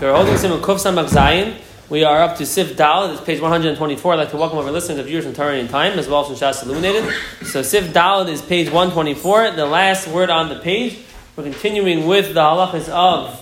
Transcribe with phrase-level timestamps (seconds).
[0.00, 1.56] We're holding Simon Kuf Samach Zayin.
[1.88, 3.12] We are up to Sif Dal.
[3.12, 4.14] It's page 124.
[4.14, 6.36] I'd like to welcome our listeners and viewers from Torah Time as well as from
[6.36, 7.14] Shas Illuminated.
[7.44, 9.52] So Sif Dal is page 124.
[9.52, 10.98] The last word on the page.
[11.36, 13.38] We're continuing with the halachas of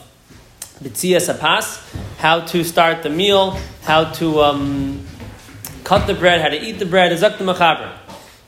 [0.82, 1.80] B'tziyas Apas,
[2.18, 5.06] how to start the meal, how to um,
[5.84, 7.16] cut the bread, how to eat the bread.
[7.16, 7.90] Zak the Machaber.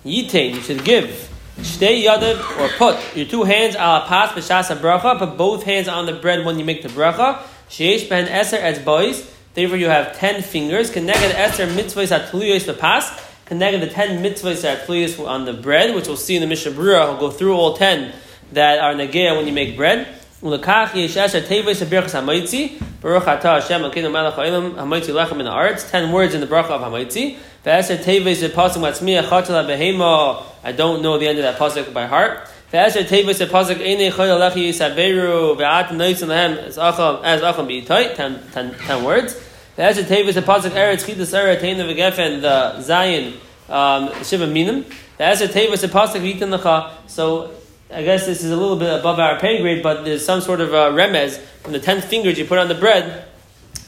[0.05, 1.31] Yitain, you should give.
[1.59, 6.05] Shtei yadav, or put your two hands ala pas b'shas bracha, put both hands on
[6.05, 7.43] the bread when you make the bracha.
[7.73, 9.27] Sheish ben eser boys.
[9.55, 10.91] Therefore, you have ten fingers.
[10.91, 13.11] Connected eser mitzvahs atluyos pass.
[13.47, 17.09] Connected the ten mitzvahs atluyos on the bread, which we'll see in the Mishnah Berurah.
[17.09, 18.13] We'll go through all ten
[18.53, 20.07] that are negea when you make bread.
[20.43, 22.79] Ulakach yesh eser tevis abirchas hamaitzi.
[23.01, 25.91] Baruch atah Hashem Elokeinu melech ha'ilam hamaitzi lechem in the arts.
[25.91, 27.39] Ten words in the bracha of hamaitzi.
[27.65, 30.45] Ve'eser tevis pasuk matzmiya chatzala behema.
[30.63, 32.51] I don't know the end of that pasuk by heart.
[32.73, 38.15] Ve'eser tevis pasuk einei choyel lechi ve'at noitzim lehem as acham as acham b'yitai.
[38.15, 39.35] Ten, ten, ten words.
[39.77, 43.35] Ve'eser tevis pasuk eretz chidas eret teina v'gefen the Zion
[43.69, 44.87] um, shiva minim.
[45.19, 46.93] Ve'eser tevis pasuk v'yitin lecha.
[47.09, 47.51] So
[47.93, 50.63] I guess this is a little bit above our pay grade, but there's some sort
[50.63, 53.27] of uh, remez from the ten fingers you put on the bread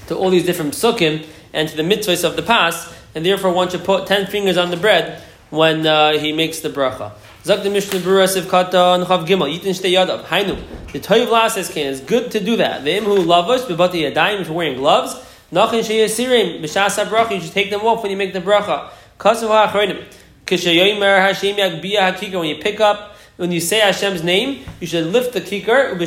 [0.08, 3.70] to all these different psukim and to the mitzvahs of the pas, and therefore one
[3.70, 7.12] should put ten fingers on the bread when uh, he makes the bracha.
[7.44, 10.58] Zak the Mishnah Berurah Siv Kata Chav Gimel Yitin Yadav Hainu
[10.92, 12.84] the Toiv can it's good to do that.
[12.84, 15.14] The Imhu Lavos Bebati Yadayim if you're wearing gloves
[15.52, 18.88] Nachin Sheyasirim B'Shas HaBracha you should take them off when you make the bracha.
[19.18, 20.06] Kasav HaAchronim
[20.46, 25.06] Kishayomer Hashem Yagbiyah Hakika when you pick up when you say Hashem's name, you should
[25.06, 26.00] lift the kikar, and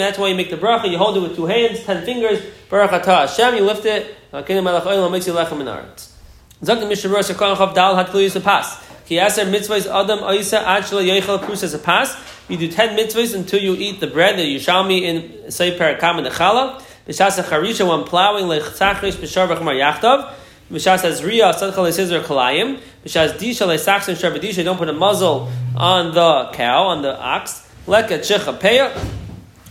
[0.00, 0.90] that's why you make the bracha.
[0.90, 4.50] You hold it with two hands, ten fingers, Baruch atah Hashem, you lift it, makes
[4.50, 6.14] you lechem in arts.
[6.62, 8.89] Zak the Mishnah Rosh Chav Dal Hatluyus a pass.
[9.10, 12.16] Ki aser mitzvahs Adam Oisa Ad Shelo Yeichel Prus a pass.
[12.48, 15.76] You do ten mitzvahs until you eat the bread that you shall me in say
[15.76, 16.80] Parakam and the Chala.
[17.08, 20.32] B'shas Charisha when plowing lechtzachrish b'shar v'chmar yachtav.
[20.70, 22.78] B'shas Azriya Sadchal Esizr Kalayim.
[23.04, 24.62] B'shas Disha Lesachsin Sharbadisha.
[24.62, 27.68] Don't put a muzzle on the cow on the ox.
[27.88, 28.92] Leka Checha Peya.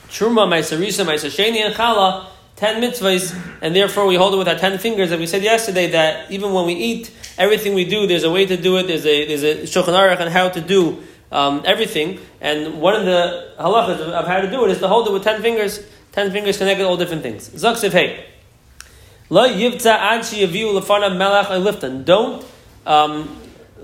[0.09, 2.25] Truma Ma'isarisa Ma'isasheni and Chala
[2.57, 5.11] ten mitzvahs, and therefore we hold it with our ten fingers.
[5.11, 8.45] And we said yesterday that even when we eat, everything we do, there's a way
[8.45, 8.88] to do it.
[8.88, 11.01] There's a there's a shulchan aruch on how to do
[11.31, 12.19] um, everything.
[12.41, 15.23] And one of the halachas of how to do it is to hold it with
[15.23, 15.79] ten fingers.
[16.11, 17.49] Ten fingers connected all different things.
[17.49, 18.25] Zaksiv hey.
[19.29, 19.59] Don't
[22.88, 23.38] um,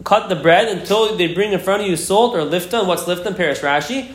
[0.04, 2.88] cut the bread until they bring in front of you salt or liftan.
[2.88, 3.38] What's liftan?
[3.38, 4.12] Paris Rashi.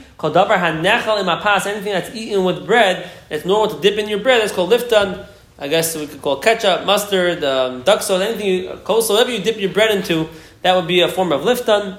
[1.66, 4.42] Anything that's eaten with bread, it's normal to dip in your bread.
[4.42, 5.26] It's called liftan.
[5.62, 9.42] I guess we could call ketchup, mustard, um, duck sauce, anything, you, coleslaw, whatever you
[9.42, 10.26] dip your bread into,
[10.62, 11.98] that would be a form of liftan.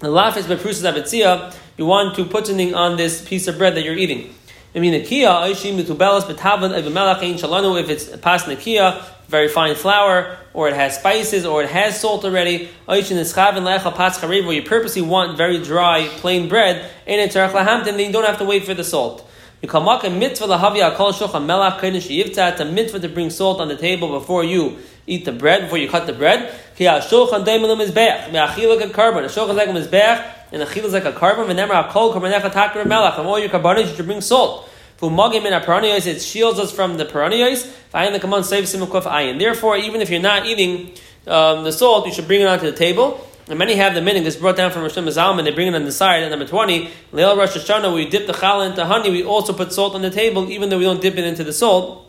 [0.00, 1.54] The lafis beprusas abetzia.
[1.76, 4.34] You want to put something on this piece of bread that you're eating.
[4.74, 7.80] I mean, nakia, oishim mitubelas betavan evimelach ein shalanu.
[7.80, 12.24] If it's pas nakia, very fine flour, or it has spices, or it has salt
[12.24, 12.68] already.
[12.88, 17.98] Oishin eschavin lecha pas where you purposely want very dry, plain bread, and it's then
[18.00, 19.27] you don't have to wait for the salt.
[19.60, 22.52] You come a mitzvah lahavya kol shulchan melach kodesh yivtzah.
[22.52, 25.78] It's a mitzvah to bring salt on the table before you eat the bread, before
[25.78, 26.54] you cut the bread.
[26.76, 28.30] Ki shulchan deimelim is beach.
[28.32, 29.24] Me'achilak a carbon.
[29.24, 30.20] A shulchan like is beach
[30.52, 33.18] and the chil is like a carbon, And v'nemer akol korbanecha takar melach.
[33.18, 34.70] And all your carbonates, you should bring salt.
[35.00, 37.68] Fumagim in a it shields us from the piraniyos.
[37.92, 39.40] V'ayin the command save simukuf ayin.
[39.40, 40.92] Therefore, even if you're not eating
[41.26, 43.27] um, the salt, you should bring it onto the table.
[43.48, 44.24] And many have the meaning.
[44.24, 45.44] This brought down from Rosh Zalman.
[45.44, 46.22] They bring it on the side.
[46.22, 49.10] And number twenty, Leil Rosh Hashanah, we dip the challah into honey.
[49.10, 51.52] We also put salt on the table, even though we don't dip it into the
[51.52, 52.06] salt.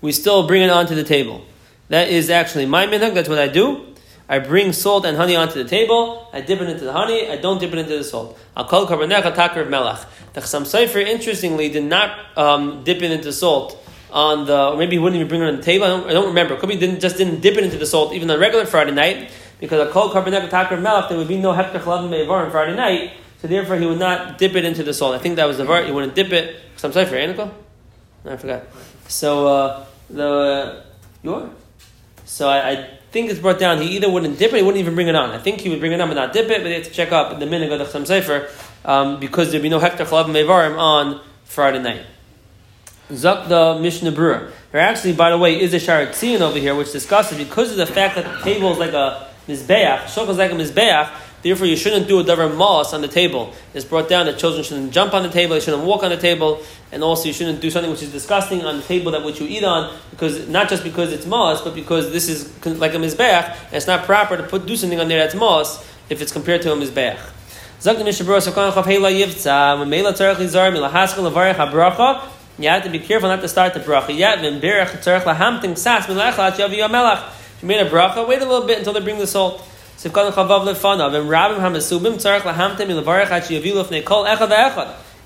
[0.00, 1.44] We still bring it onto the table.
[1.88, 3.14] That is actually my minhag.
[3.14, 3.84] That's what I do.
[4.28, 6.28] I bring salt and honey onto the table.
[6.32, 7.28] I dip it into the honey.
[7.28, 8.38] I don't dip it into the salt.
[8.56, 10.06] I'll call karbanecha takar melach.
[10.32, 14.68] The Chassam Sofer, interestingly, did not um, dip it into salt on the.
[14.68, 15.84] Or maybe he wouldn't even bring it on the table.
[15.84, 16.56] I don't, I don't remember.
[16.56, 19.30] Could be didn't just didn't dip it into the salt even on regular Friday night
[19.60, 22.76] because a call karbanecha takar melach there would be no hektar chalav mevar on Friday
[22.76, 23.12] night.
[23.40, 25.14] So therefore, he would not dip it into the salt.
[25.14, 25.86] I think that was the part.
[25.86, 26.56] He wouldn't dip it.
[26.76, 27.52] Chassam Sofer, Anico?
[28.24, 28.64] No, I forgot.
[29.06, 30.82] So uh, the
[31.22, 31.50] you are.
[32.24, 33.80] So I, I think it's brought down.
[33.80, 35.30] He either wouldn't dip it, he wouldn't even bring it on.
[35.30, 36.90] I think he would bring it on but not dip it, but they have to
[36.90, 38.50] check up the minute of the Chassam Sofer
[38.84, 42.04] um, because there'd be no hektar chalav mevarim on Friday night.
[43.12, 44.50] Zak the Mishnah Berurah.
[44.72, 47.78] There actually, by the way, is a Sha'ar HaTziyun over here which discusses because of
[47.78, 51.10] the fact that the table is like a mizbeach, is like a mizbeach.
[51.40, 53.54] Therefore, you shouldn't do a davar malas on the table.
[53.72, 56.16] It's brought down that children shouldn't jump on the table, they shouldn't walk on the
[56.16, 56.60] table,
[56.90, 59.46] and also you shouldn't do something which is disgusting on the table that which you
[59.46, 63.54] eat on, because not just because it's malas, but because this is like a mizbeach,
[63.66, 65.80] and it's not proper to put do something on there that's malas
[66.10, 67.20] if it's compared to a mizbeach.
[67.80, 67.90] You
[72.68, 74.10] have to be careful not to start the bracha
[77.60, 79.62] you made a bracha, wait a little bit until they bring the salt.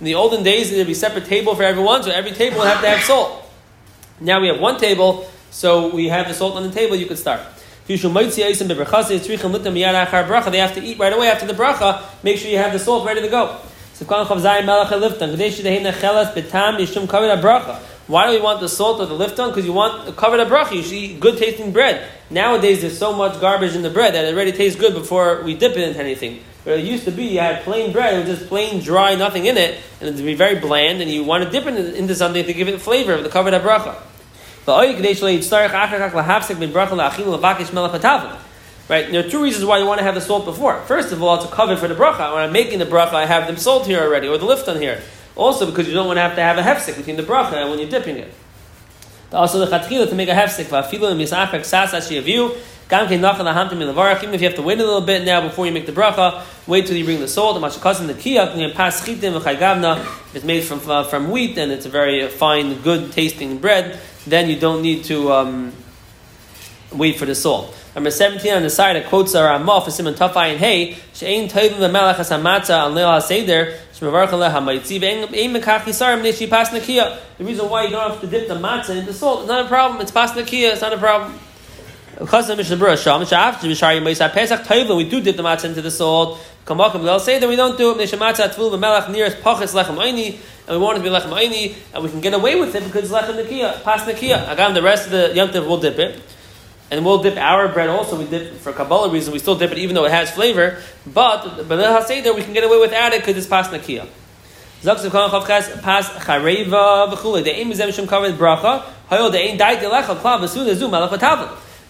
[0.00, 2.80] In the olden days, there'd be separate table for everyone, so every table would have
[2.80, 3.44] to have salt.
[4.20, 7.18] Now we have one table, so we have the salt on the table, you could
[7.18, 7.40] start.
[7.86, 7.96] They
[10.58, 12.00] have to eat right away after the bracha.
[12.22, 13.56] Make sure you have the salt ready to go.
[18.08, 19.48] Why do we want the salt or the lifton?
[19.48, 20.74] Because you want a covered bracha.
[20.74, 22.08] You should eat good tasting bread.
[22.30, 25.54] Nowadays, there's so much garbage in the bread that it already tastes good before we
[25.54, 26.40] dip it into anything.
[26.64, 29.46] But it used to be you had plain bread, it was just plain dry, nothing
[29.46, 32.14] in it, and it would be very bland, and you want to dip it into
[32.14, 33.96] something to give it flavor of the covered oh, bracha.
[38.88, 39.10] Right?
[39.10, 40.80] There are two reasons why you want to have the salt before.
[40.82, 42.32] First of all, it's a cover for the bracha.
[42.32, 44.80] When I'm making the bracha, I have the salt here already, or the lift on
[44.80, 45.02] here.
[45.34, 47.70] Also, because you don't want to have to have a hefsek between the bracha and
[47.70, 48.32] when you're dipping it.
[49.32, 50.68] Also, the chatchila to make a hefsek,
[53.80, 55.92] ilavarach, even if you have to wait a little bit now before you make the
[55.92, 60.78] bracha, wait till you bring the salt, the mashakasim, the kiyak, v'chaygavna, it's made from,
[60.90, 65.04] uh, from wheat, and it's a very fine, good tasting bread, then you don't need
[65.04, 65.72] to um,
[66.94, 67.74] wait for the salt.
[67.94, 71.48] Number 17 on the side, it quotes our Ramah for Simon Tafai and Hey, She'ain
[71.48, 76.70] Toivim V'melech HaSamatza on Leil HaSeder, Shmevarch Aleh HaMaitzi, Ve'ein Mekach Yisarim Neshi Pas.
[76.70, 79.66] The reason why you don't have to dip the matzah into the salt is not
[79.66, 80.00] a problem.
[80.00, 81.38] It's Pas Nakia, it's not a problem.
[82.18, 85.66] Because Chazan Mishnah Berurah Sham, Sha'af, Bishari Meisah Pesach Toivim, we do dip the matzah
[85.66, 85.90] into the.
[86.64, 87.98] Kamakam Leil Seder, we don't do it.
[87.98, 91.36] Nesha Matzah Tvul V'melech nearest Pachis Lechem Aini, and we want it to be Lechem
[91.36, 94.46] Aini, and we can get away with it because it's Lechem Nakia, Pas Nakia.
[94.46, 96.22] Agam, the rest of the Yom Tov will dip it
[96.92, 98.18] and we'll dip our bread also.
[98.18, 99.32] We dip for Kabbalah reason.
[99.32, 100.76] We still dip it even though it has flavor.
[101.06, 104.06] But but the Haseder we can get away without it because it's pas nakia.
[104.82, 104.90] The
[107.50, 107.76] aim the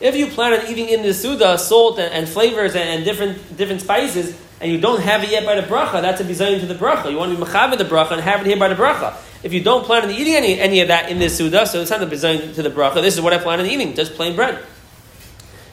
[0.00, 3.56] If you plan on eating in the suda salt and, and flavors and, and, different
[3.56, 6.66] different spices, and you don't have it yet by the bracha, that's a bizayin to
[6.66, 7.10] the bracha.
[7.10, 9.16] You want to be mechaber the bracha and have it here by the bracha.
[9.42, 11.90] If you don't plan on eating any, any of that in this suda, so it's
[11.90, 13.02] not a bizayin to the bracha.
[13.02, 14.62] This is what I plan on eating, just plain bread.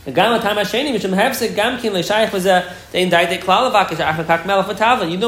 [0.06, 0.42] You don't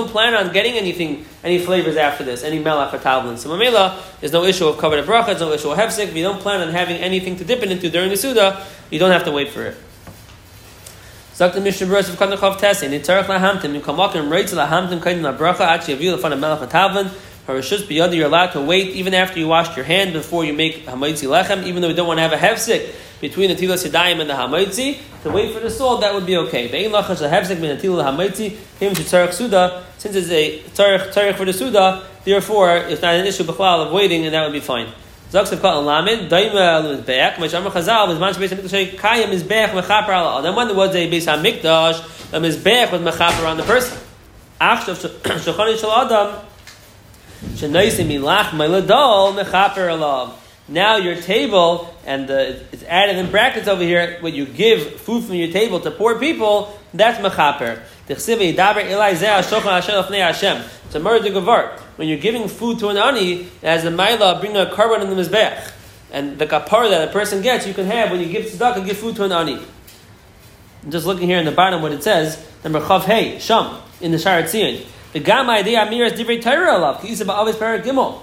[0.07, 3.37] plan on getting anything, any flavors after this, any melach tavlin.
[3.37, 6.07] So mamela, there's no issue of covered bracha, there's no issue of hefsek.
[6.07, 8.97] If you don't plan on having anything to dip it into during the suda, you
[8.97, 9.75] don't have to wait for it.
[11.33, 12.07] Sagt Mishnah Berurah
[12.85, 13.01] in
[15.37, 16.11] bracha, actually you
[17.45, 20.53] tavlin, Harishus biyadi, you're allowed to wait even after you washed your hand before you
[20.53, 23.87] make hamaitzi lechem, even though you don't want to have a hefsek between the tilas
[23.87, 26.69] yadayim and the hamaitzi, to wait for the salt, that would be okay.
[26.69, 30.59] Ve'in lachas a hefsek min the tilas hamaitzi, him to tzarech suda, since it's a
[30.69, 34.43] tzarech, tzarech for the suda, therefore, it's not an issue b'chlal of waiting, and that
[34.43, 34.91] would be fine.
[35.31, 39.69] Zaks of Katan Lamed, Daima Mizbeach, which Amar Chazal, was manch Beis HaMikdash, Kaya Mizbeach
[39.69, 43.63] Mechaper Ala Then when there was a Beis HaMikdash, the Mizbeach was Mechaper on the
[43.63, 43.97] person.
[44.59, 46.45] Ach Shulchan Shal Adam,
[50.71, 55.25] now your table, and the, it's added in brackets over here, when you give food
[55.25, 57.81] from your table to poor people, that's mechaper.
[58.07, 58.27] It's.
[61.97, 65.21] When you're giving food to an ani, as the maila, bring a carbon in the
[65.21, 65.71] mizbech.
[66.11, 68.97] And the kapar that a person gets, you can have when you give tzedakah, give
[68.97, 69.59] food to an ani.
[70.83, 74.11] I'm just looking here in the bottom what it says, number chav hey, sham, in
[74.11, 74.85] the Sharat.
[75.13, 77.01] The gamma idea amir is divrei Torah alav.
[77.01, 78.21] Kisa ba'avis parak gimel.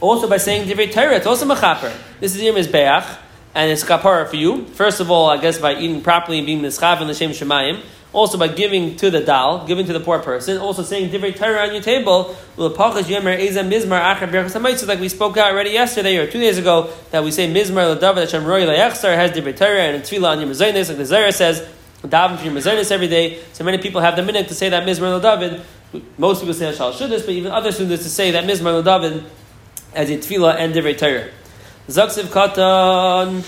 [0.00, 1.92] Also by saying divrei Torah, it's also machaper.
[2.20, 3.18] This is your mizbeach,
[3.54, 4.64] and it's kapara for you.
[4.68, 7.82] First of all, I guess by eating properly and being mischav in the shem shemayim.
[8.14, 10.56] Also by giving to the dal, giving to the poor person.
[10.56, 12.34] Also saying divrei Torah on your table.
[12.56, 17.52] Mizmar achar Like we spoke out already yesterday or two days ago that we say
[17.52, 20.96] mizmar l'davar that shem roi la'yachsar has divrei Torah and tefillah on your mezainis, like
[20.96, 21.66] the Zara says.
[22.02, 23.40] Daven for your mezainis every day.
[23.52, 25.62] So many people have the minute to say that mizmar l'david
[26.18, 29.24] most people say Hashal Shuddis, but even other students to say that Mizmar David
[29.94, 31.28] as a tefillah and divrei Torah.
[31.88, 33.44] Zaksiv Katan.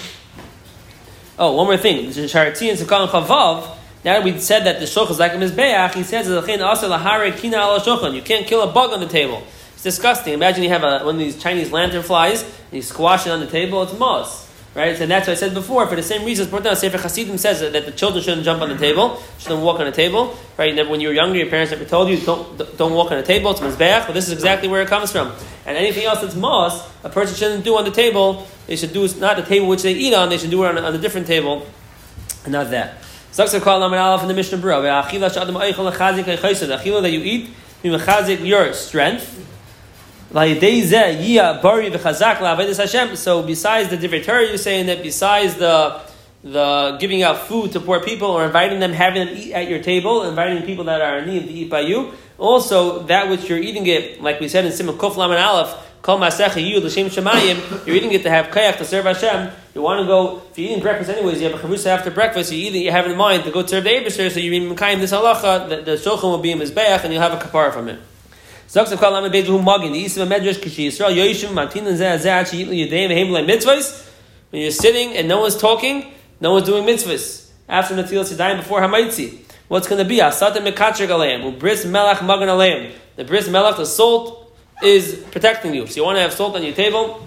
[1.38, 2.06] Oh, one more thing.
[2.06, 3.76] Sharati and Sekan Chavav.
[4.04, 8.46] Now that we said that the shulchan is like a mizbeach, he says You can't
[8.46, 9.42] kill a bug on the table.
[9.72, 10.34] It's disgusting.
[10.34, 13.40] Imagine you have a, one of these Chinese lantern flies and you squash it on
[13.40, 13.82] the table.
[13.82, 14.43] It's moss.
[14.74, 15.00] Right?
[15.00, 15.86] And that's what I said before.
[15.86, 18.68] For the same reasons, brought down Sefer Hasidim says that the children shouldn't jump on
[18.70, 20.36] the table, shouldn't walk on the table.
[20.58, 20.76] Right?
[20.76, 23.22] And when you were younger, your parents never told you don't don't walk on the
[23.22, 23.52] table.
[23.52, 25.32] It's mizbeach, but this is exactly where it comes from.
[25.64, 28.48] And anything else that's moss, a person shouldn't do on the table.
[28.66, 30.28] They should do not the table which they eat on.
[30.28, 31.64] They should do it on, on a different table,
[32.42, 33.00] and not that.
[33.32, 35.02] Zaksa in the Mishnah Berurah.
[35.04, 37.50] Achila that you eat,
[38.44, 39.53] your strength
[40.34, 40.90] So besides
[43.88, 46.00] the Torah, you're saying that besides the
[46.42, 49.80] the giving out food to poor people or inviting them, having them eat at your
[49.80, 52.12] table, inviting people that are in need to eat by you.
[52.36, 55.72] Also, that which you're eating it, like we said in Simon Kuf Laman Aleph,
[56.02, 59.52] Kol Masecha L'Shem Shemayim, you're eating it to have kayak to serve Hashem.
[59.72, 62.50] You want to go, if you're eating breakfast anyways, you have a chavusa after breakfast,
[62.50, 64.74] you eat it, you have in mind to go serve the Abishter, so you're in
[64.74, 67.72] Mekayim this halacha, the, the shulchan will be in Mizbeach, and you'll have a kapara
[67.72, 68.00] from it.
[68.74, 72.40] Zok of Kol Laman Bezu Magin, the Yisrael Medrash, Kishi Yisrael, Yoshim, Mantin, Zeh, Zeh,
[72.40, 74.10] Achi, Yitli, Yudayim, Vehim, Lai Mitzvahs,
[74.50, 77.50] when you're sitting and no one's talking, no one's doing mitzvahs.
[77.68, 79.38] After Natilas Yadayim, before Hamaitzi.
[79.68, 80.16] What's going to be?
[80.16, 82.90] Asata Mekatrik Aleim, Ubris Melach Magan Aleim.
[83.14, 84.52] The Bris Melach, the salt,
[84.82, 85.86] is protecting you.
[85.86, 87.24] So you want to have salt on your table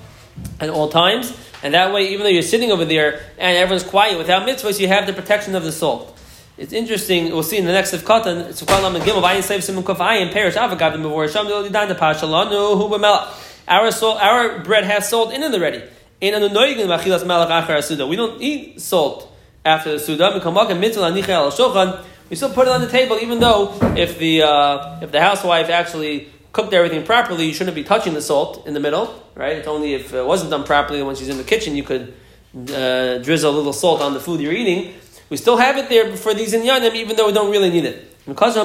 [0.59, 1.31] at all times.
[1.63, 4.89] And that way, even though you're sitting over there and everyone's quiet without mitzvahs, you
[4.89, 6.16] have the protection of the salt.
[6.57, 7.25] It's interesting.
[7.25, 8.49] We'll see in the next Sivkatan.
[8.49, 9.21] Sivkatan and Gimel.
[9.21, 13.43] Vayin Seiv Simon Kuf Ayin Perish Avagav the Mavor Sham Didan the Pashalanu Hu B'Melach.
[13.67, 15.83] Our salt, our bread has salt in it already.
[16.19, 18.07] In anu noigin machilas malach achar suda.
[18.07, 19.31] We don't eat salt
[19.63, 20.31] after the suda.
[20.33, 22.03] We come back and mitzvah al shulchan.
[22.29, 25.69] We still put it on the table, even though if the uh, if the housewife
[25.69, 29.57] actually cooked everything properly, you shouldn't be touching the salt in the middle, right?
[29.57, 32.13] It's only if it wasn't done properly when she's in the kitchen, you could
[32.55, 34.95] uh, drizzle a little salt on the food you're eating.
[35.29, 38.25] We still have it there for these inyanim, even though we don't really need it.
[38.25, 38.63] Because You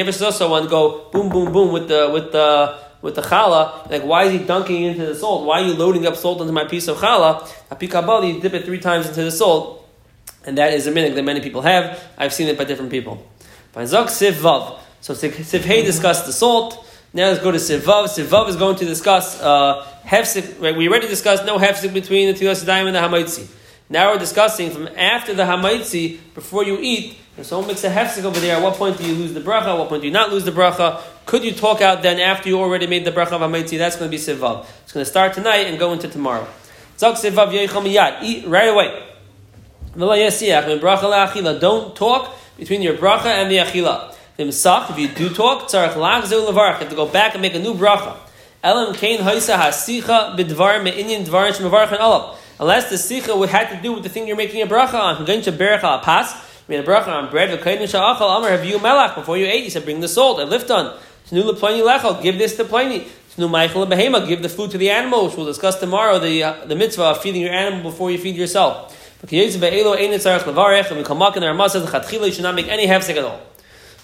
[0.00, 4.02] ever saw someone go boom, boom, boom with the with the with the challah, like
[4.02, 5.46] why is he dunking into the salt?
[5.46, 7.48] Why are you loading up salt into my piece of challah?
[7.70, 9.88] Apikabali, dip it three times into the salt,
[10.44, 11.98] and that is a minute that many people have.
[12.18, 13.26] I've seen it by different people.
[13.72, 16.86] So Hey discussed the salt.
[17.12, 18.04] Now let's go to Siv Vav.
[18.04, 20.62] Siv Vav is going to discuss uh, hefsik.
[20.62, 23.48] Right, we already discussed no hefsik between the Tilas and the Hamaitzi.
[23.88, 28.22] Now we're discussing from after the Hamaitzi, before you eat, if someone makes a hefsik
[28.22, 29.66] over there, at what point do you lose the bracha?
[29.66, 31.02] At what point do you not lose the bracha?
[31.26, 33.76] Could you talk out then after you already made the bracha of Hamaitzi?
[33.76, 34.64] That's going to be Siv Vav.
[34.84, 36.46] It's going to start tonight and go into tomorrow.
[36.96, 39.06] Zok Siv Vav Yechom Eat right away.
[41.58, 44.14] Don't talk between your bracha and the achila.
[44.40, 46.74] If you do talk, tzarech lachzeu levarach.
[46.74, 48.16] You have to go back and make a new bracha.
[48.62, 52.36] Elam kain haisa hasicha bidvar me'inyan dvar shmevarach and alav.
[52.58, 55.24] Unless the sicha would have to do with the thing you're making a bracha on.
[55.26, 56.32] Going to berach al pas.
[56.68, 57.50] Made a bracha on bread.
[57.58, 59.64] V'kain sha'achal amar have you melach before you ate.
[59.64, 60.98] He said, bring the salt and lift on.
[61.28, 62.22] Tnu leplani lechol.
[62.22, 63.08] Give this to pliny.
[63.36, 64.26] Tnu meichel behema.
[64.26, 66.18] Give the food to the animal, which we'll discuss tomorrow.
[66.18, 68.96] The uh, the mitzvah of feeding your animal before you feed yourself.
[69.22, 69.50] And we
[71.04, 73.38] come back in the Ramah says the you should not make any hefsek at all.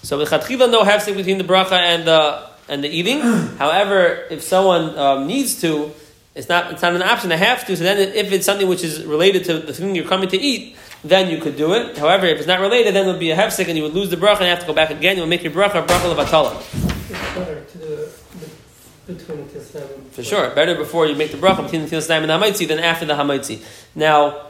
[0.07, 3.19] So with chatchila, no hefsek between the bracha and the and the eating.
[3.59, 5.91] However, if someone um, needs to,
[6.33, 7.75] it's not it's not an option to have to.
[7.75, 10.77] So then, if it's something which is related to the thing you're coming to eat,
[11.03, 11.97] then you could do it.
[11.97, 14.09] However, if it's not related, then it would be a hefsek, and you would lose
[14.09, 15.17] the bracha and have to go back again.
[15.17, 16.55] You would make your bracha bracha levatala.
[16.55, 18.09] It's better to do it
[19.07, 19.59] between the
[20.11, 22.79] For sure, better before you make the bracha between the tilas and the hamaitzi than
[22.79, 23.61] after the hamaitzi.
[23.93, 24.43] Now.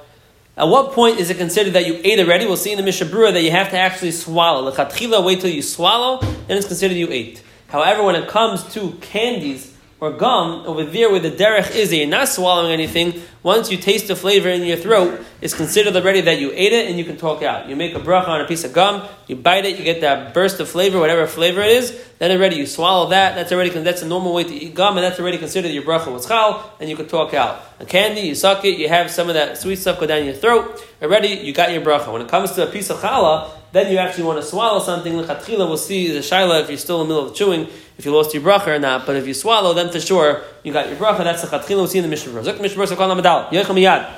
[0.57, 2.47] At what point is it considered that you ate already?
[2.47, 4.71] We'll see in the Mishabura that you have to actually swallow.
[4.71, 7.43] Lechatchila, wait till you swallow, then it's considered you ate.
[7.67, 11.97] However, when it comes to candies, or gum, over there where the derech is, that
[11.97, 16.21] you're not swallowing anything, once you taste the flavor in your throat, it's considered already
[16.21, 17.67] that you ate it and you can talk out.
[17.67, 20.35] You make a bracha on a piece of gum, you bite it, you get that
[20.35, 24.03] burst of flavor, whatever flavor it is, then already you swallow that, that's already, that's
[24.03, 26.89] a normal way to eat gum, and that's already considered your bracha was chal, and
[26.89, 27.63] you can talk out.
[27.79, 30.35] A candy, you suck it, you have some of that sweet stuff go down your
[30.35, 32.13] throat, already you got your bracha.
[32.13, 35.13] When it comes to a piece of challah, then you actually want to swallow something.
[35.13, 38.13] Lechatchila, we'll see the shaila if you're still in the middle of chewing, if you
[38.13, 39.05] lost your bracha or not.
[39.05, 41.23] But if you swallow, then for sure you got your bracha.
[41.23, 41.77] That's the chatchila.
[41.77, 42.61] We'll see in the Mishnah Berurah.
[42.61, 43.49] Mishnah Berurah Sakal Namadal.
[43.49, 44.11] Yocham Yad.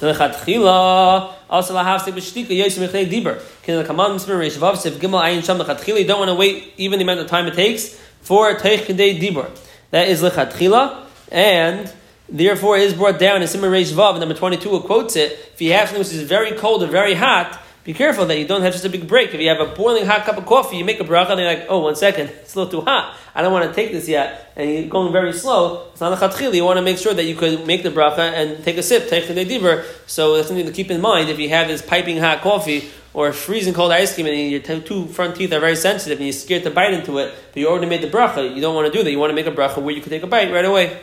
[0.00, 3.42] The lechatchila also lahafsik b'shtika yosim mechnei diber.
[3.62, 6.00] Can the command Mishnah Reish Vav Sif Gimel Ayin Sham lechatchila.
[6.00, 9.18] You don't want to wait even the amount of time it takes for teich kedei
[9.18, 9.50] diber.
[9.90, 11.92] That is the lechatchila and.
[12.28, 15.30] Therefore, it is brought down in Simon Reish Vav, number 22, it quotes it.
[15.54, 18.48] If you have something which is very cold or very hot, be careful that you
[18.48, 19.32] don't have just a big break.
[19.32, 21.48] If you have a boiling hot cup of coffee, you make a bracha, and you're
[21.48, 23.16] like, oh, one second, it's a little too hot.
[23.32, 24.52] I don't want to take this yet.
[24.56, 25.86] And you're going very slow.
[25.92, 26.52] It's not a chatchil.
[26.52, 29.08] You want to make sure that you could make the bracha and take a sip,
[29.08, 29.84] take the diver.
[30.08, 31.30] So that's something to keep in mind.
[31.30, 35.06] If you have this piping hot coffee or freezing cold ice cream and your two
[35.06, 37.86] front teeth are very sensitive and you're scared to bite into it, but you already
[37.86, 39.10] made the bracha, you don't want to do that.
[39.12, 40.98] You want to make a bracha where you can take a bite right away.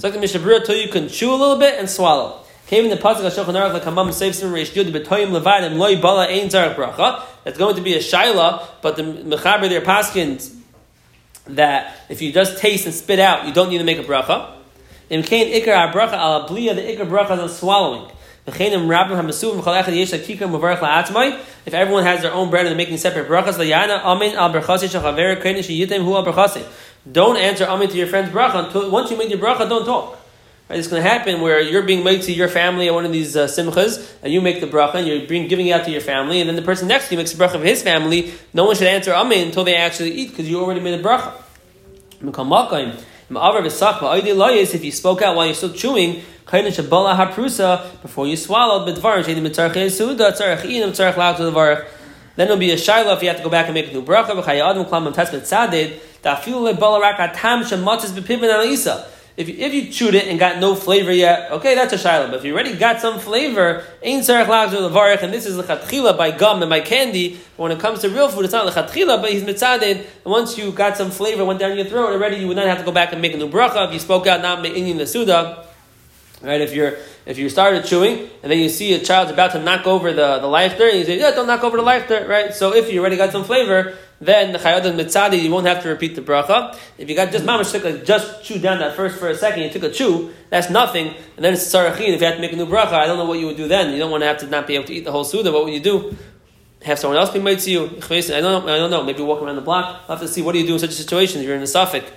[0.00, 2.40] So the Mishabura till you can chew a little bit and swallow.
[2.68, 5.76] Came in the pasuk of Shulchan Aruch like Hamam Seif Sim Reish Yud B'Toyim Levadim
[5.76, 7.22] loy Bala Ein Zarach Bracha.
[7.44, 10.56] That's going to be a shaila, but the Mechaber there paskins
[11.44, 14.54] that if you just taste and spit out, you don't need to make a bracha.
[15.10, 18.10] Im Kain Ikar Bracha Ala Bliya, the Ikar Bracha is on swallowing.
[21.66, 24.18] If everyone has their own bread and they're making separate brachas, layana al.
[27.10, 30.18] Don't answer amin to your friend's bracha until once you make your bracha, don't talk.
[30.68, 33.10] Right, it's going to happen where you're being made to your family at one of
[33.10, 36.00] these uh, simchas, and you make the bracha, and you're giving it out to your
[36.00, 38.32] family, and then the person next to you makes the bracha of his family.
[38.54, 41.32] No one should answer amin until they actually eat because you already made a bracha.
[43.30, 46.22] If you spoke out while you're still chewing,
[48.02, 48.86] before you swallowed,
[52.36, 54.02] then it'll be a shiloh if you have to go back and make a new
[54.02, 54.34] bracha.
[59.36, 62.26] If you, if you chewed it and got no flavor yet, okay, that's a shiloh.
[62.26, 66.16] But if you already got some flavor, ain't tzarech lagzu levarich, and this is lechatchila
[66.18, 67.40] by gum and by candy.
[67.56, 69.96] But when it comes to real food, it's not lechatchila, but he's mitzaded.
[69.96, 72.78] And once you got some flavor, went down your throat already, you would not have
[72.78, 73.86] to go back and make a new bracha.
[73.86, 75.66] If you spoke out, not in the suda,
[76.42, 76.60] right?
[76.60, 76.96] If you're
[77.26, 80.38] if you started chewing and then you see a child's about to knock over the
[80.38, 82.52] the lighter, and you say, yeah, don't knock over the lighter, right?
[82.54, 85.82] So if you already got some flavor, then the chayad and mitzadi, you won't have
[85.82, 86.78] to repeat the bracha.
[86.98, 89.62] If you got just mamash took a, just chew down that first for a second,
[89.62, 92.14] you took a chew, that's nothing, and then it's sarachin.
[92.14, 93.66] If you have to make a new bracha, I don't know what you would do
[93.66, 93.92] then.
[93.92, 95.50] You don't want to have to not be able to eat the whole suda.
[95.50, 96.16] What would you do?
[96.82, 97.84] Have someone else be made to you?
[97.84, 98.74] I don't know.
[98.74, 99.02] I don't know.
[99.02, 100.02] Maybe walk around the block.
[100.02, 101.40] I'll have to see what do you do in such a situation.
[101.40, 102.10] If you're in a suffix.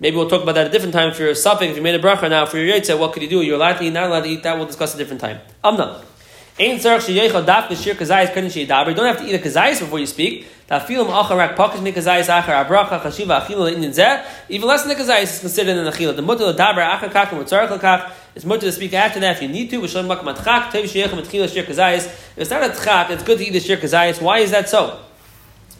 [0.00, 1.10] Maybe we'll talk about that a different time.
[1.10, 3.22] If you're a suffix, if you made a bracha now for your yetzer, what could
[3.22, 3.42] you do?
[3.42, 4.42] You're allowed to eat, not allowed to eat.
[4.42, 5.40] That we'll discuss a different time.
[5.64, 6.02] Amna.
[6.58, 8.88] Ain't tzarech sheyechal daf l'shir kazayis couldn't sheyidaber.
[8.88, 10.46] You don't have to eat a kazayis before you speak.
[10.70, 14.24] Tafilim acharak pakish me kazayis achar abracha chashiva achila le'inyan zeh.
[14.48, 16.16] Even less than the kazayis is considered an achila.
[16.16, 18.10] The mutter l'daber achar kach and tzarech l'kach.
[18.34, 19.80] It's mutter to speak after that if you need to.
[19.82, 22.06] V'shalom makam atchak tev sheyechal mitchila shir kazayis.
[22.06, 24.22] If it's not a tchak, it's good to eat the shir kazayis.
[24.22, 24.98] Why is that so?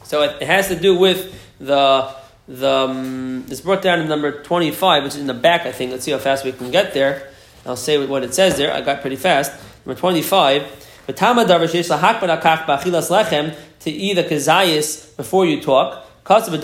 [0.04, 2.14] So it, it has to do with the
[2.48, 5.64] the um, it's brought down in number twenty five, which is in the back.
[5.64, 5.90] I think.
[5.92, 7.30] Let's see how fast we can get there.
[7.64, 8.74] I'll say what it says there.
[8.74, 9.52] I got pretty fast.
[9.86, 10.62] Number twenty five.
[11.06, 11.16] To eat
[14.14, 16.02] the kazayis before you talk.
[16.28, 16.56] In order for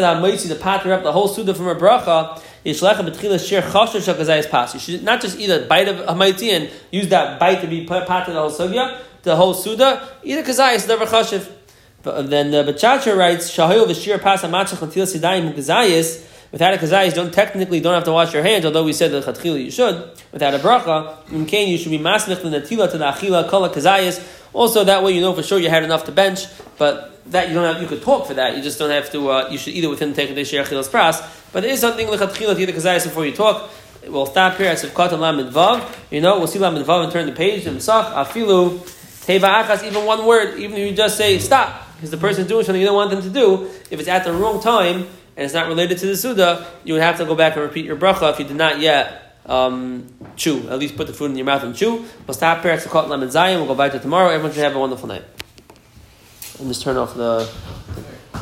[0.00, 2.72] that mitzvah to patter up the whole suda from a bracha, you
[4.80, 7.84] should not just eat a bite of a mitzvah and use that bite to be
[7.84, 10.08] patter the whole suda, the whole suda.
[10.22, 11.46] Eat a kazayis, never chashiv.
[12.04, 16.24] Then the Bachacha writes, Shahil v'shir pas hamatzach until sidayim kazayis.
[16.50, 19.24] Without a kazayis, don't technically don't have to wash your hands, although we said that
[19.24, 20.10] chatchila you should.
[20.32, 24.24] Without a bracha, in you should be masmich the natila to the achila kala kazayis.
[24.54, 26.46] Also, that way you know for sure you had enough to bench,
[26.78, 28.56] but that you don't have, you could talk for that.
[28.56, 29.30] You just don't have to.
[29.30, 31.22] Uh, you should either it within take the share achilas pras.
[31.52, 33.70] But it is something lechatchila to eat the kazayis before you talk.
[34.06, 35.86] We'll stop here at Sivkat Lamed Vav.
[36.10, 37.66] You know, we'll see Lamed Vav and turn the page.
[37.66, 38.78] And Sach Afilu
[39.26, 39.84] Teva Achas.
[39.84, 42.80] Even one word, even if you just say stop, because the person is doing something
[42.80, 43.64] you don't want them to do.
[43.90, 45.06] If it's at the wrong time
[45.38, 47.84] and it's not related to the Suda, you would have to go back and repeat
[47.84, 50.68] your bracha if you did not yet um, chew.
[50.68, 52.04] At least put the food in your mouth and chew.
[52.26, 53.60] We'll stop here at Sukkot Lemon Zion.
[53.60, 54.30] We'll go back to tomorrow.
[54.30, 55.22] Everyone should have a wonderful night.
[56.58, 57.48] And just turn off the.